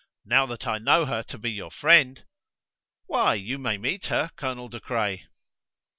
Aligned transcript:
Now 0.25 0.47
that 0.47 0.65
I 0.65 0.79
know 0.79 1.05
her 1.05 1.21
to 1.21 1.37
be 1.37 1.51
your 1.51 1.69
friend...!" 1.69 2.25
"Why, 3.05 3.35
you 3.35 3.59
may 3.59 3.77
meet 3.77 4.07
her, 4.07 4.31
Colonel 4.35 4.67
De 4.67 4.79
Craye." 4.79 5.27